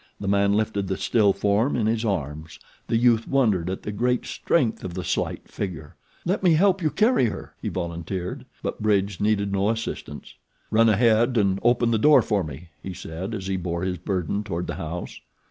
The 0.19 0.27
man 0.27 0.53
lifted 0.53 0.87
the 0.87 0.97
still 0.97 1.31
form 1.31 1.75
in 1.75 1.85
his 1.85 2.03
arms. 2.03 2.57
The 2.87 2.97
youth 2.97 3.27
wondered 3.27 3.69
at 3.69 3.83
the 3.83 3.91
great 3.91 4.25
strength 4.25 4.83
of 4.83 4.95
the 4.95 5.03
slight 5.03 5.47
figure. 5.47 5.95
"Let 6.25 6.41
me 6.41 6.53
help 6.53 6.81
you 6.81 6.89
carry 6.89 7.25
her," 7.25 7.53
he 7.61 7.69
volunteered; 7.69 8.47
but 8.63 8.81
Bridge 8.81 9.19
needed 9.21 9.51
no 9.53 9.69
assistance. 9.69 10.33
"Run 10.71 10.89
ahead 10.89 11.37
and 11.37 11.59
open 11.61 11.91
the 11.91 11.99
door 11.99 12.23
for 12.23 12.43
me," 12.43 12.69
he 12.81 12.95
said, 12.95 13.35
as 13.35 13.45
he 13.45 13.57
bore 13.57 13.83
his 13.83 13.99
burden 13.99 14.43
toward 14.43 14.65
the 14.65 14.73
house. 14.81 15.21